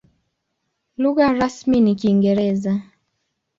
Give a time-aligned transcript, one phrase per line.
[0.97, 2.73] Lugha rasmi ni Kiingereza.